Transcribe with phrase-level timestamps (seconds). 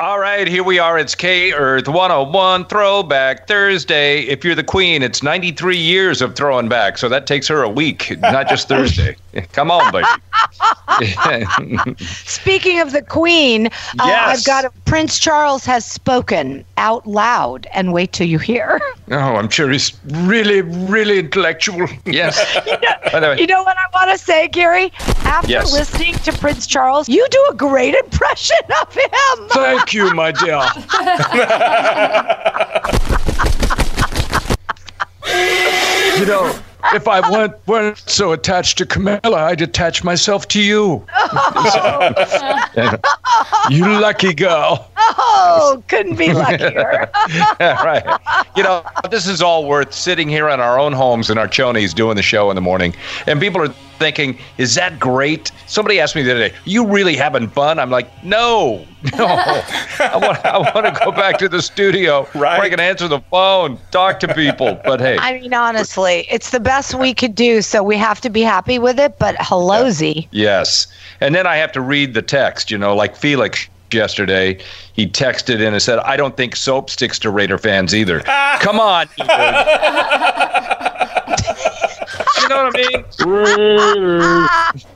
[0.00, 0.98] All right, here we are.
[0.98, 4.22] It's K Earth 101 Throwback Thursday.
[4.22, 7.68] If you're the queen, it's 93 years of throwing back, so that takes her a
[7.68, 9.14] week, not just Thursday.
[9.52, 10.06] Come on, baby.
[11.98, 14.38] Speaking of the Queen, uh, Yes.
[14.38, 18.80] I've got a, Prince Charles has spoken out loud, and wait till you hear.
[19.12, 21.88] Oh, I'm sure he's really, really intellectual.
[22.06, 22.38] Yes.
[23.12, 24.92] By the way, You know what I want to say, Gary?
[25.24, 25.72] After Yes.
[25.72, 29.10] listening to Prince Charles, you do a great impression of him.
[29.50, 30.62] thank you, my dear.
[36.18, 36.54] you know,
[36.94, 41.04] if I weren't, weren't so attached to Camilla, I'd attach myself to you.
[43.70, 44.89] you lucky girl.
[45.18, 47.10] Oh, couldn't be luckier.
[47.60, 48.18] right.
[48.56, 51.94] You know, this is all worth sitting here in our own homes in our chonies
[51.94, 52.94] doing the show in the morning.
[53.26, 55.52] And people are thinking, is that great?
[55.66, 57.78] Somebody asked me the other day, you really having fun?
[57.78, 58.86] I'm like, no,
[59.18, 59.26] no.
[59.26, 62.56] I want, I want to go back to the studio Right.
[62.58, 64.80] where I can answer the phone, talk to people.
[64.84, 68.30] But hey, I mean, honestly, it's the best we could do, so we have to
[68.30, 69.18] be happy with it.
[69.18, 70.28] But hello, Z.
[70.32, 70.86] yes.
[71.20, 74.58] And then I have to read the text, you know, like Felix yesterday.
[74.92, 78.20] He texted in and said, I don't think soap sticks to Raider fans either.
[78.60, 79.08] Come on.
[82.50, 82.56] dude.
[82.56, 84.46] you know what I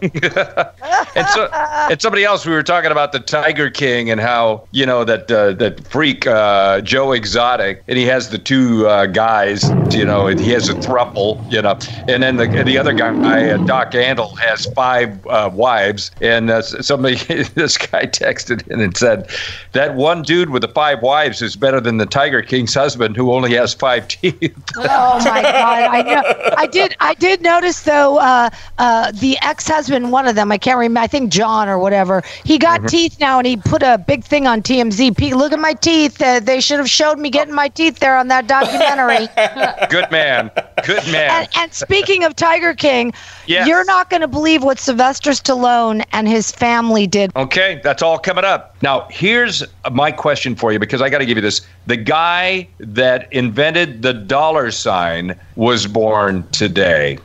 [0.00, 0.08] mean?
[1.16, 1.48] and so,
[1.90, 5.30] and somebody else, we were talking about the Tiger King and how you know that
[5.30, 9.64] uh, that freak uh, Joe Exotic, and he has the two uh, guys.
[9.90, 11.40] You know, and he has a thruple.
[11.52, 16.10] You know, and then the the other guy, uh, Doc Antle, has five uh, wives.
[16.20, 17.16] And uh, somebody,
[17.54, 19.30] this guy texted in and said
[19.72, 23.32] that one dude with the five wives is better than the Tiger King's husband, who
[23.32, 24.54] only has five teeth.
[24.76, 25.54] Oh my God!
[25.54, 26.54] I know.
[26.56, 26.96] I did.
[27.00, 28.18] I did notice though.
[28.18, 31.00] Uh, uh, the ex-husband, one of them, I can't remember.
[31.00, 32.22] I think John or whatever.
[32.44, 32.86] He got Mm-hmm.
[32.88, 35.16] teeth now, and he put a big thing on TMZ.
[35.16, 36.20] Pete, look at my teeth.
[36.20, 39.28] Uh, they should have showed me getting my teeth there on that documentary.
[39.90, 40.50] Good man.
[40.84, 41.30] Good man.
[41.42, 43.12] and, and speaking of Tiger King,
[43.46, 43.68] Yes.
[43.68, 47.30] you're not going to believe what Sylvester Stallone and his family did.
[47.36, 48.74] Okay, that's all coming up.
[48.82, 49.62] Now, here's
[49.92, 51.60] my question for you because I got to give you this.
[51.86, 57.18] The guy that invented the dollar sign was born today.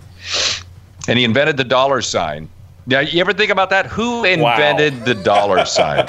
[1.08, 2.50] And he invented the dollar sign.
[2.86, 3.86] Now, you ever think about that?
[3.88, 6.08] Who invented the dollar sign?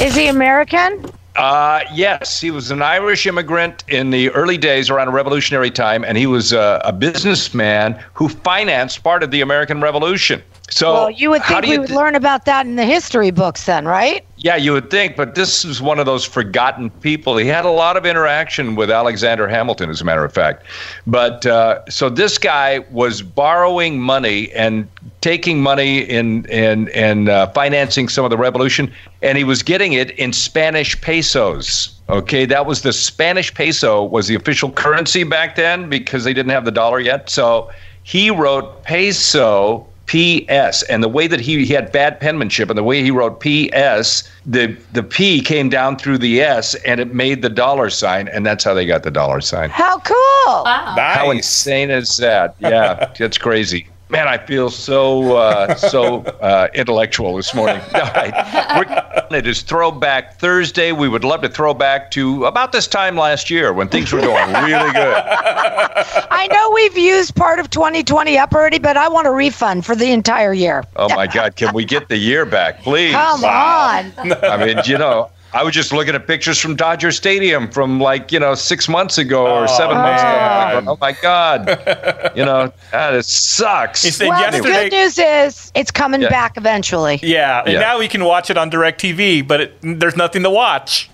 [0.00, 1.04] Is he American?
[1.36, 6.04] Uh, yes, he was an Irish immigrant in the early days around a revolutionary time,
[6.04, 10.42] and he was uh, a businessman who financed part of the American Revolution.
[10.70, 13.30] So, well, you would think we you would th- learn about that in the history
[13.30, 14.24] books, then, right?
[14.46, 17.36] Yeah, you would think, but this is one of those forgotten people.
[17.36, 20.64] He had a lot of interaction with Alexander Hamilton, as a matter of fact.
[21.04, 24.88] But uh, so this guy was borrowing money and
[25.20, 29.94] taking money in and and uh, financing some of the revolution, and he was getting
[29.94, 31.98] it in Spanish pesos.
[32.08, 36.52] Okay, that was the Spanish peso was the official currency back then because they didn't
[36.52, 37.28] have the dollar yet.
[37.28, 37.68] So
[38.04, 42.84] he wrote peso PS, and the way that he, he had bad penmanship, and the
[42.84, 47.42] way he wrote PS, the the P came down through the S, and it made
[47.42, 49.70] the dollar sign, and that's how they got the dollar sign.
[49.70, 50.64] How cool!
[50.64, 51.16] Nice.
[51.16, 52.54] How insane is that?
[52.60, 53.88] Yeah, that's crazy.
[54.08, 57.80] Man, I feel so uh, so uh, intellectual this morning.
[57.94, 60.92] All right, We're, it is Throwback Thursday.
[60.92, 64.20] We would love to throw back to about this time last year when things were
[64.20, 65.22] going really good.
[65.26, 69.96] I know we've used part of 2020 up already, but I want a refund for
[69.96, 70.84] the entire year.
[70.94, 73.12] Oh my God, can we get the year back, please?
[73.12, 74.12] Come on.
[74.44, 78.30] I mean, you know, I was just looking at pictures from Dodger Stadium from like,
[78.30, 80.30] you know, six months ago or oh, seven months ago.
[80.30, 82.32] Like, oh my God.
[82.36, 84.02] You know, that is, sucks.
[84.02, 84.90] He said Well, the yesterday.
[84.90, 86.28] good news is it's coming Yeah.
[86.28, 87.20] back eventually.
[87.22, 87.80] yeah, and Yeah.
[87.80, 91.08] now we can watch it on DirecTV, but it, there's nothing to watch.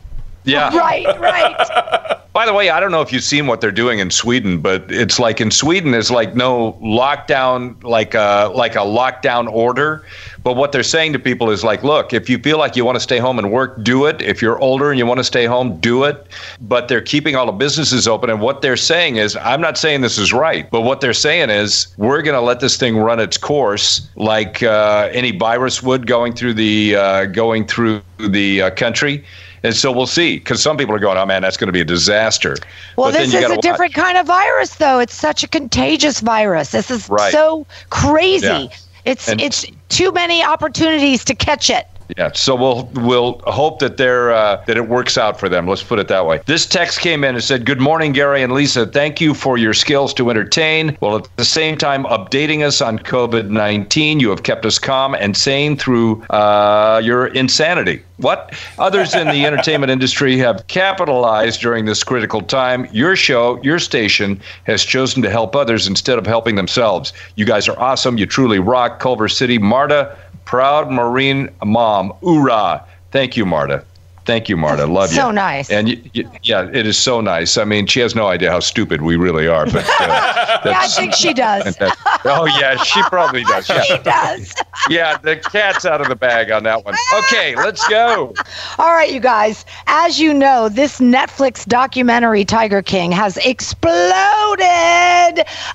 [0.45, 0.77] yeah.
[0.77, 1.57] Right, right.
[2.33, 4.91] By the way, I don't know if you've seen what they're doing in Sweden, but
[4.91, 10.03] it's like in Sweden is like no lockdown, like a like a lockdown order.
[10.43, 12.97] But what they're saying to people is like, look, if you feel like you want
[12.97, 14.23] to stay home and work, do it.
[14.23, 16.27] If you're older and you want to stay home, do it.
[16.63, 20.01] But they're keeping all the businesses open, and what they're saying is, I'm not saying
[20.01, 23.21] this is right, but what they're saying is, we're going to let this thing run
[23.21, 28.71] its course, like uh, any virus would going through the uh, going through the uh,
[28.71, 29.23] country.
[29.65, 31.81] And so we'll see, because some people are going, "Oh man, that's going to be
[31.81, 32.57] a disaster."
[32.97, 34.99] Well, But then this is a gotta different kind of virus, though.
[34.99, 36.71] It's such a contagious virus.
[36.71, 37.33] This is Right.
[37.33, 38.47] so crazy.
[38.47, 38.67] Yeah.
[39.05, 41.87] It's And- it's too many opportunities to catch it.
[42.17, 45.67] Yeah, so we'll we'll hope that they're uh, that it works out for them.
[45.67, 46.41] Let's put it that way.
[46.47, 48.87] This text came in and said, "Good morning, Gary and Lisa.
[48.87, 52.99] Thank you for your skills to entertain, while at the same time updating us on
[52.99, 54.21] COVID nineteen.
[54.21, 58.03] You have kept us calm and sane through uh, your insanity.
[58.19, 62.87] What others in the entertainment industry have capitalized during this critical time?
[62.93, 67.13] Your show, your station, has chosen to help others instead of helping themselves.
[67.37, 68.19] You guys are awesome.
[68.19, 72.13] You truly rock, Culver City, Marta." Proud Marine mom.
[72.23, 72.87] Hoorah.
[73.11, 73.85] Thank you, Marta.
[74.25, 74.87] Thank you, Marta.
[74.87, 75.17] Love you.
[75.17, 75.71] So nice.
[75.71, 77.57] And y y yeah, it is so nice.
[77.59, 80.87] I mean, she has no idea how stupid we really are, but uh, Yeah, I
[80.89, 81.77] think she does.
[82.25, 83.67] Oh yeah, she probably does.
[83.67, 84.55] she Yeah, does.
[84.89, 85.17] yeah.
[85.19, 86.95] The cat's out of the bag on that one.
[87.25, 88.33] Okay, let's go.
[88.79, 89.65] All right, you guys.
[89.89, 93.93] As you know, this Netflix documentary, Tiger King, has exploded.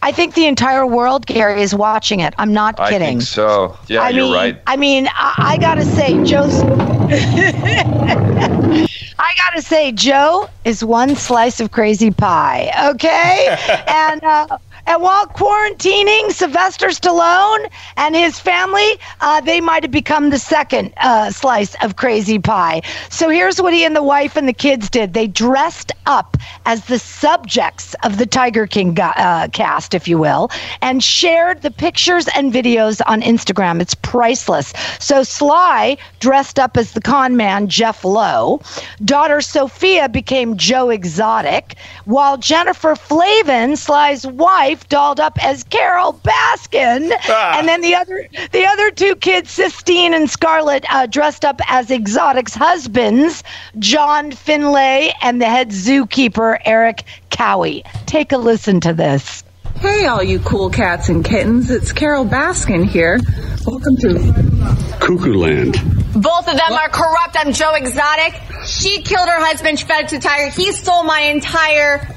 [0.02, 2.34] I think the entire world, Gary, is watching it.
[2.38, 3.02] I'm not kidding.
[3.02, 3.78] I think so.
[3.88, 4.62] Yeah, I you're mean, right.
[4.68, 6.64] I mean, I, I gotta say, Joe's.
[9.20, 12.70] I gotta say, Joe is one slice of crazy pie.
[12.92, 13.58] Okay,
[13.88, 14.58] and uh,
[14.88, 20.94] and while quarantining, Sylvester Stallone and his family, uh, they might have become the second
[20.98, 22.82] uh, slice of crazy pie.
[23.10, 26.86] So here's what he and the wife and the kids did: they dressed up as
[26.86, 30.50] the subjects of the Tiger King uh, cast, if you will,
[30.82, 33.82] and shared the pictures and videos on Instagram.
[33.82, 34.74] It's priceless.
[35.00, 38.62] So Sly dressed up as the con man Jeff Lowe.
[39.04, 41.76] Daughter Sophia became Joe Exotic,
[42.06, 47.58] while Jennifer Flavin, Sly's wife, dolled up as Carole Baskin, Ah.
[47.60, 51.90] and then the other the other two kids, Sistine and Scarlett, uh, dressed up as
[51.92, 53.44] Exotic's husbands,
[53.80, 57.84] John Finlay and the head zookeeper Erik Cowie.
[58.06, 59.44] Take a listen to this.
[59.80, 61.70] Hey, all you cool cats and kittens.
[61.70, 63.20] It's Carole Baskin here.
[63.66, 65.74] Welcome to Cuckoo Land.
[66.14, 67.36] Both of them are corrupt.
[67.38, 68.34] I'm Joe Exotic.
[68.66, 69.78] She killed her husband.
[69.78, 70.50] She fed it to Tiger.
[70.50, 72.08] He stole my entire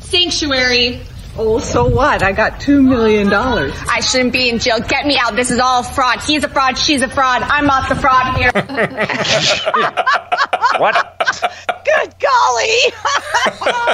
[0.00, 1.00] sanctuary.
[1.36, 2.22] Oh, so what?
[2.22, 3.32] I got $2 million.
[3.32, 4.78] I shouldn't be in jail.
[4.80, 5.34] Get me out.
[5.34, 6.22] This is all fraud.
[6.22, 6.78] He's a fraud.
[6.78, 7.42] She's a fraud.
[7.42, 8.52] I'm not the fraud here.
[10.78, 10.94] What?
[11.84, 12.92] Good golly!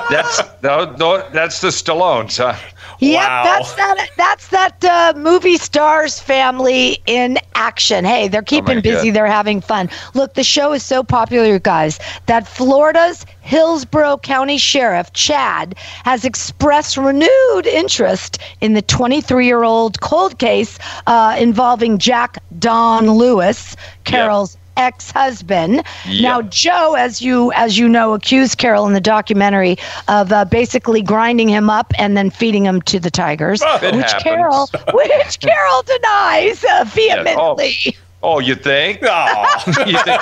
[0.09, 2.57] That's no, no, that's the Stallones, huh?
[3.01, 3.43] Yep, Wow.
[3.43, 4.09] that's that.
[4.17, 8.05] That's that uh, movie stars family in action.
[8.05, 9.09] Hey, they're keeping my busy.
[9.09, 9.17] God.
[9.17, 9.89] They're having fun.
[10.15, 15.75] Look, the show is so popular, you guys, that Florida's Hillsborough County Sheriff Chad
[16.05, 24.57] has expressed renewed interest in the 23-year-old cold case uh, involving Jack Don Lewis, Carole's
[24.81, 25.83] ex-husband.
[26.09, 26.23] Yep.
[26.23, 29.77] Now, Joe, as you as you know, accused Carole in the documentary
[30.09, 34.07] of uh, basically grinding him up and then feeding him to the tigers, It which
[34.07, 34.23] happens.
[34.23, 37.97] Carole which Carole denies uh, vehemently.
[38.23, 39.03] Oh, you think?
[39.05, 39.65] Aw.
[39.87, 40.21] You think?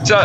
[0.06, 0.16] so,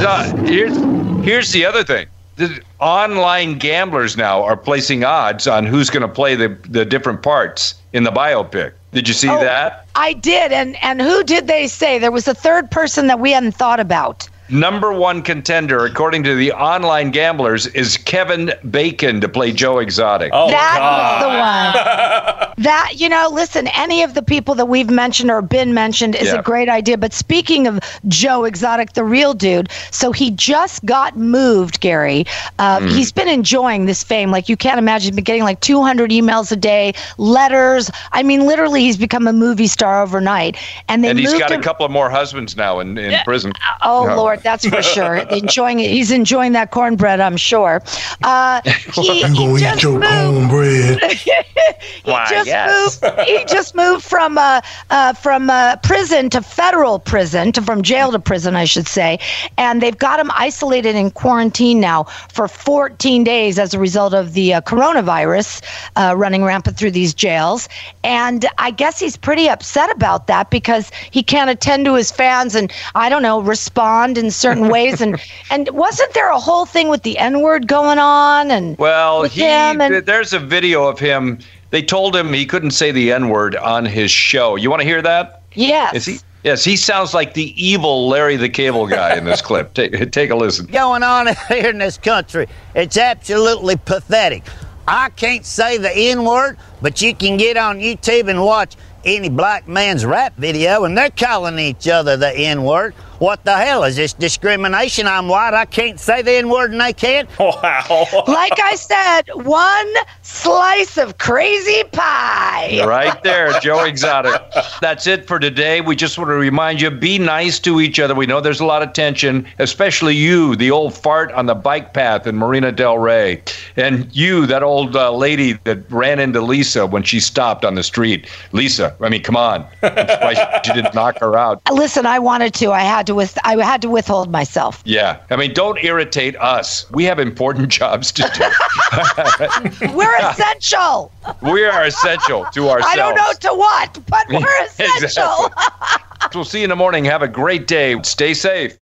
[0.00, 0.76] so here's
[1.24, 2.06] here's the other thing.
[2.36, 7.22] The online gamblers now are placing odds on who's going to play the the different
[7.22, 8.72] parts in the biopic.
[8.92, 9.86] Did you see Oh, that?
[9.94, 11.98] I did, and and who did they say?
[11.98, 14.28] There was a third person that we hadn't thought about.
[14.50, 20.30] Number one contender, according to the online gamblers, is Kevin Bacon to play Joe Exotic.
[20.32, 21.18] Oh, that God.
[21.18, 22.54] was the one.
[22.64, 26.28] that you know, listen, any of the people that we've mentioned or been mentioned is
[26.28, 26.36] Yeah.
[26.38, 26.96] a great idea.
[26.96, 27.78] But speaking of
[28.08, 32.24] Joe Exotic, the real dude, so he just got moved, Gary.
[32.58, 32.88] Uh, Hmm.
[32.88, 35.08] He's been enjoying this fame, like you can't imagine.
[35.08, 37.90] He's been getting like 200 emails a day, letters.
[38.12, 40.56] I mean, literally, he's become a movie star overnight.
[40.88, 43.18] And they and he's moved got him- a couple of more husbands now in, in
[43.24, 43.52] prison.
[43.82, 44.14] Oh Yeah.
[44.14, 45.16] Lord, that's for sure.
[45.30, 45.90] enjoying it.
[45.90, 47.82] He's enjoying that cornbread, I'm sure.
[48.22, 48.60] Uh,
[48.94, 50.50] he, I'm gonna just eat your moved.
[50.50, 51.02] cornbread.
[51.12, 53.00] he Why, just yes.
[53.02, 53.20] moved.
[53.20, 58.12] He just moved from uh, uh, from uh, prison to federal prison, to from jail
[58.12, 59.18] to prison, I should say.
[59.56, 64.32] And they've got him isolated in quarantine now for 14 days as a result of
[64.34, 65.62] the uh, coronavirus
[65.96, 67.68] uh, running rampant through these jails.
[68.04, 72.54] And I guess he's pretty upset about that because he can't attend to his fans
[72.54, 75.00] and I don't know respond in certain ways.
[75.00, 75.20] And
[75.50, 78.50] and wasn't there a whole thing with the N word going on?
[78.50, 81.38] And Well, he and- there's a video of him.
[81.70, 84.56] They told him he couldn't say the N word on his show.
[84.56, 85.42] You want to hear that?
[85.54, 85.94] yes.
[85.94, 86.18] Is he?
[86.44, 89.74] Yes, he sounds like the evil Larry the Cable Guy in this clip.
[89.74, 90.66] Take, take a listen.
[90.66, 92.46] going on here in this country.
[92.76, 94.44] It's absolutely pathetic.
[94.86, 99.28] I can't say the N word, but you can get on YouTube and watch any
[99.28, 102.94] black man's rap video and they're calling each other the N word.
[103.18, 105.08] What the hell is this discrimination?
[105.08, 105.52] I'm white.
[105.52, 107.28] I can't say the N word and they can't.
[107.48, 108.06] Wow.
[108.28, 112.82] Like I said, one slice of crazy pie.
[112.88, 114.40] Right there, Joe Exotic.
[114.80, 115.80] That's it for today.
[115.80, 118.14] We just want to remind you be nice to each other.
[118.14, 121.94] We know there's a lot of tension, especially you, the old fart on the bike
[121.94, 123.42] path in Marina Del Rey.
[123.76, 127.82] And you, that old uh, lady that ran into Lisa when she stopped on the
[127.82, 128.28] street.
[128.52, 129.66] Lisa, I mean, come on.
[129.82, 131.60] I'm surprised you didn't knock her out.
[131.72, 132.72] Listen, I wanted to.
[132.72, 133.14] I had to.
[133.14, 134.82] With, I had to withhold myself.
[134.84, 135.20] Yeah.
[135.30, 136.90] I mean, don't irritate us.
[136.90, 139.96] We have important jobs to do.
[139.96, 141.12] We're essential.
[141.42, 142.86] we are essential to ourselves.
[142.86, 145.46] I don't know to what, but we're essential.
[145.46, 146.28] Exactly.
[146.34, 147.04] we'll see you in the morning.
[147.04, 148.00] Have a great day.
[148.02, 148.78] Stay safe.